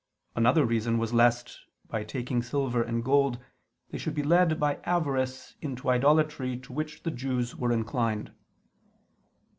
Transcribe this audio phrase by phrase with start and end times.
[0.35, 3.37] Another reason was lest, by taking silver and gold,
[3.91, 8.31] they should be led by avarice into idolatry to which the Jews were inclined.